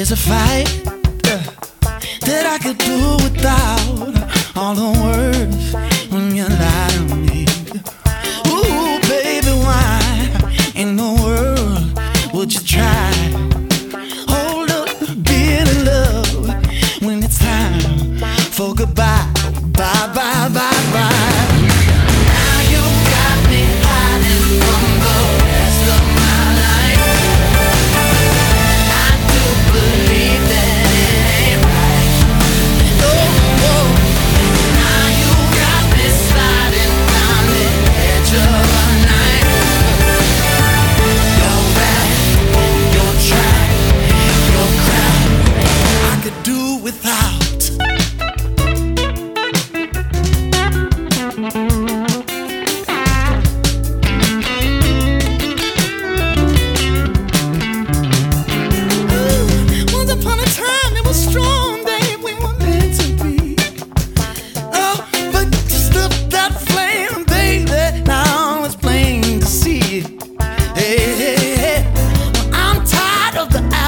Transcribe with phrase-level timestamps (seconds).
[0.00, 0.64] there's a fight
[2.22, 5.74] that I could do without all the words
[6.10, 7.44] when you lie to me.
[8.48, 10.00] Ooh, baby, why
[10.74, 13.09] in the world would you try?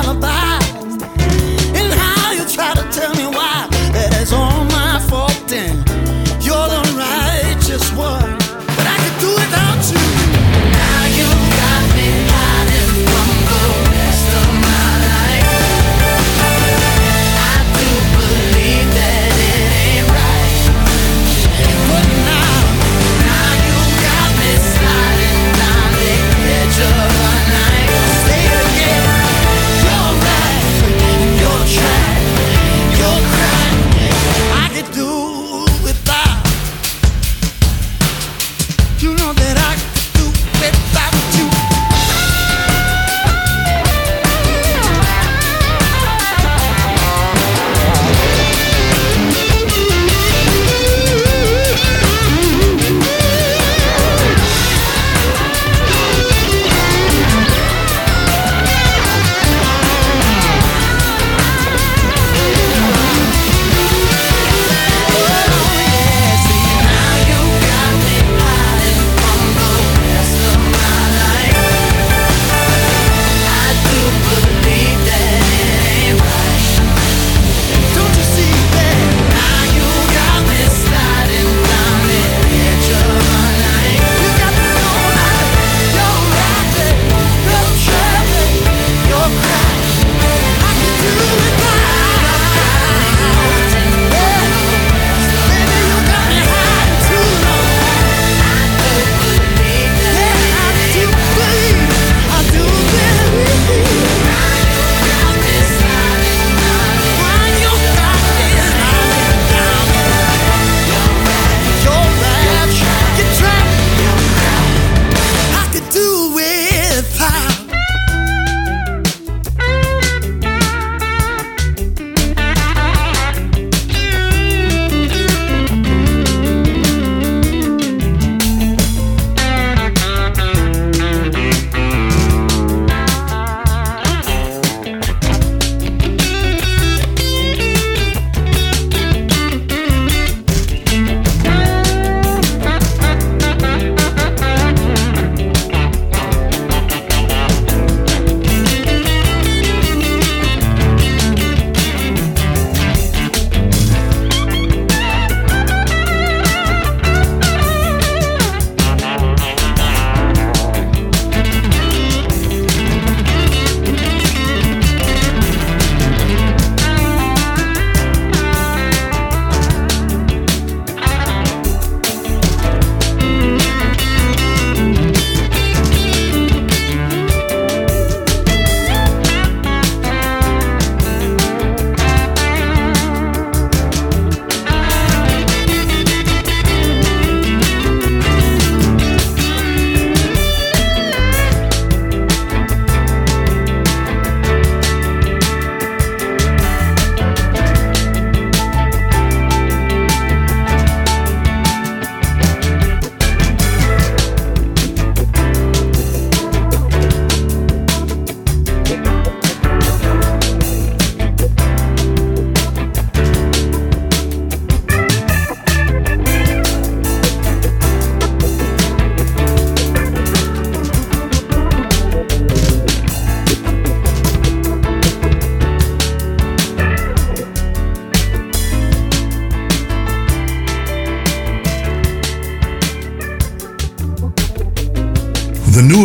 [0.02, 1.02] alibis
[1.78, 3.11] and how you try to tell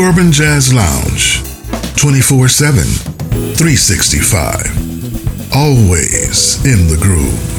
[0.08, 1.44] Urban Jazz Lounge,
[1.98, 2.82] 24 7,
[3.56, 5.54] 365.
[5.54, 7.57] Always in the groove.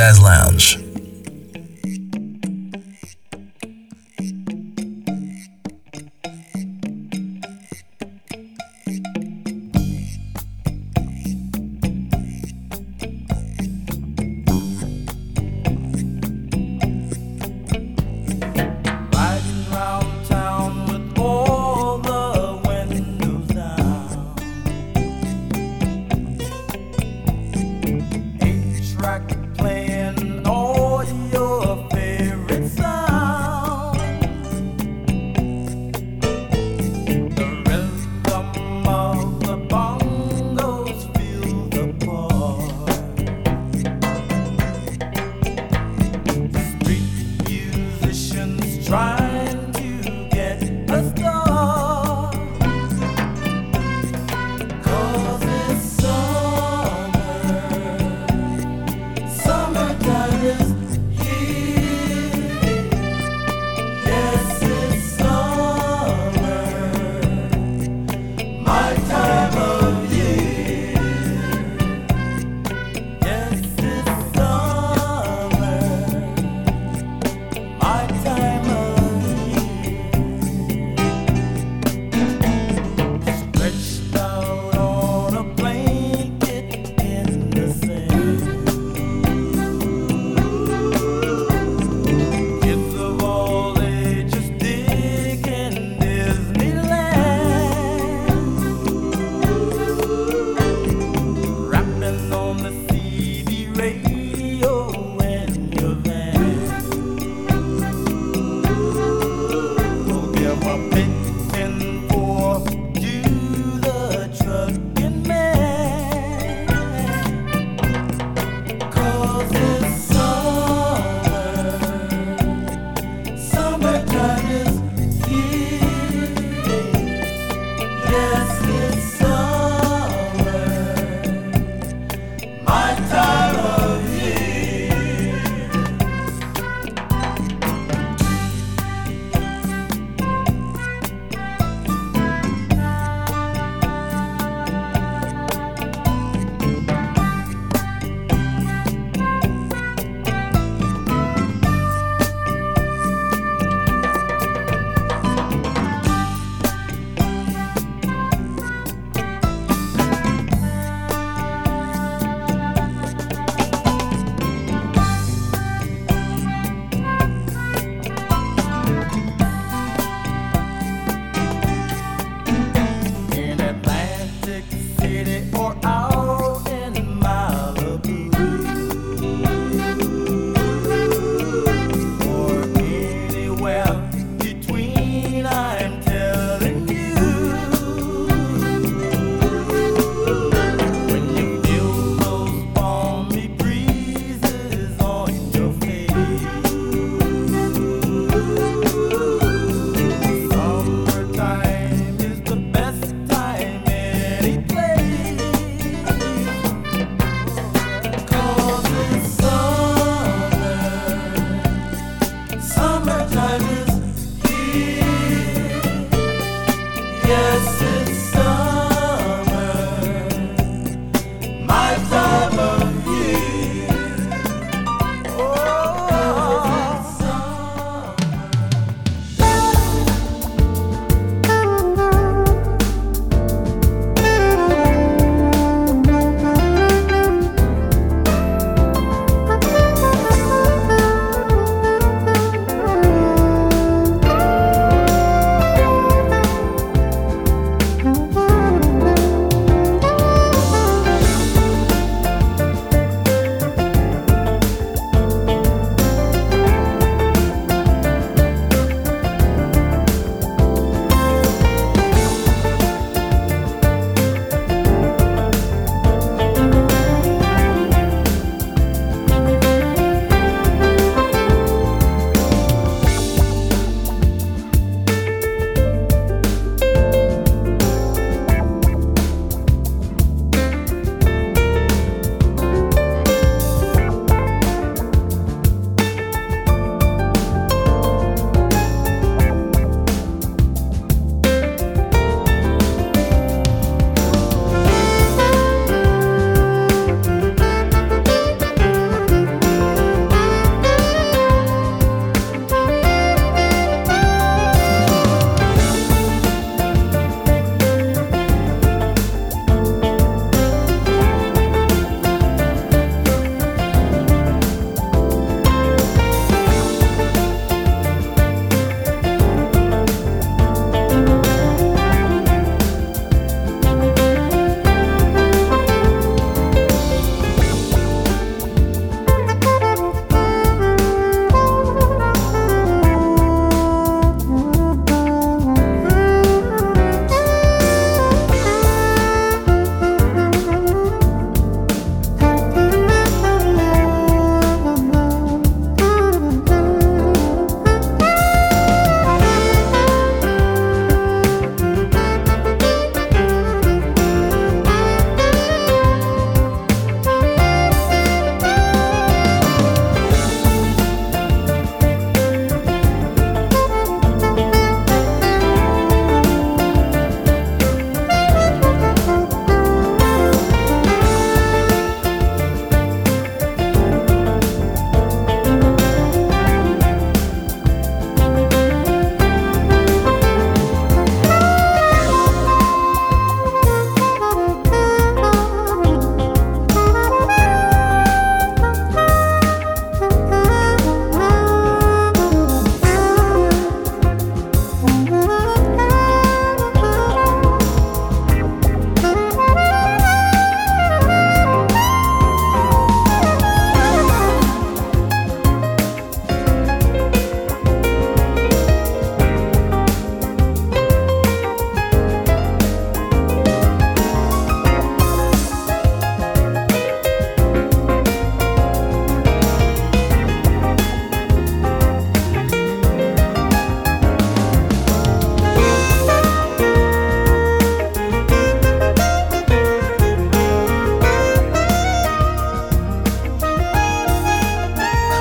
[0.00, 0.89] Jazz Lounge.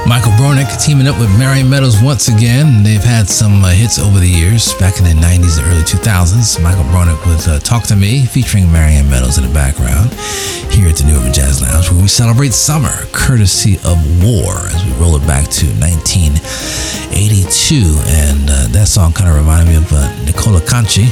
[0.10, 2.82] Michael Broening teaming up with Marion Meadows once again.
[2.82, 6.60] They've had some uh, hits over the years, back in the 90s and early 2000s.
[6.64, 10.12] Michael Broening with uh, Talk to Me, featuring Marion Meadows in the background,
[10.74, 14.84] here at the New Urban Jazz Lounge, where we celebrate summer, courtesy of War, as
[14.84, 16.42] we roll it back to 1982.
[18.10, 21.06] And uh, that song kind of reminded me of uh, Nicola Canchi,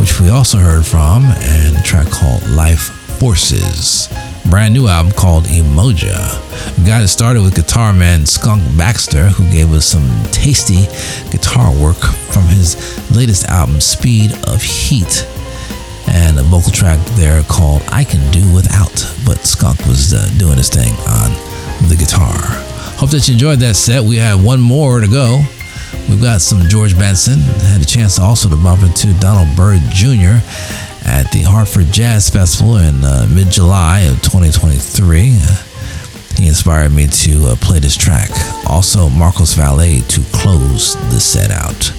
[0.00, 2.88] which we also heard from, and a track called Life
[3.20, 4.08] Forces
[4.50, 6.18] brand new album called Emoja.
[6.84, 10.86] Got it started with guitar man Skunk Baxter, who gave us some tasty
[11.30, 12.74] guitar work from his
[13.14, 15.24] latest album, Speed of Heat.
[16.08, 20.56] And a vocal track there called I Can Do Without, but Skunk was uh, doing
[20.56, 21.30] his thing on
[21.88, 22.34] the guitar.
[22.98, 24.02] Hope that you enjoyed that set.
[24.02, 25.42] We have one more to go.
[26.08, 27.38] We've got some George Benson.
[27.70, 30.42] Had a chance also to bump into Donald Byrd Jr
[31.04, 35.38] at the Hartford Jazz Festival in uh, mid July of 2023.
[35.40, 35.62] Uh,
[36.36, 38.30] he inspired me to uh, play this track.
[38.66, 41.92] Also, Marcos Valle to close the set out.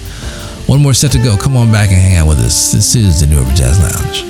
[0.68, 1.38] One more set to go.
[1.38, 2.72] Come on back and hang out with us.
[2.72, 4.26] This is the New Urban Jazz Lounge.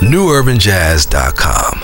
[0.00, 1.83] NewUrbanJazz.com